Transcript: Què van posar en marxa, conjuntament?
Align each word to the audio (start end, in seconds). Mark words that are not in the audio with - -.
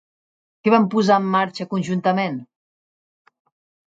Què 0.67 0.71
van 0.73 0.85
posar 0.93 1.17
en 1.23 1.27
marxa, 1.35 1.67
conjuntament? 1.73 2.39